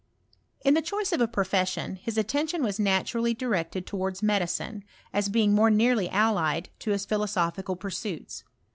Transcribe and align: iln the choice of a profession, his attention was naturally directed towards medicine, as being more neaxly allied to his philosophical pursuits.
iln 0.65 0.73
the 0.73 0.81
choice 0.81 1.11
of 1.11 1.21
a 1.21 1.27
profession, 1.27 1.95
his 1.97 2.17
attention 2.17 2.63
was 2.63 2.79
naturally 2.79 3.35
directed 3.35 3.85
towards 3.85 4.23
medicine, 4.23 4.83
as 5.13 5.29
being 5.29 5.53
more 5.53 5.69
neaxly 5.69 6.09
allied 6.11 6.69
to 6.79 6.89
his 6.89 7.05
philosophical 7.05 7.75
pursuits. 7.75 8.43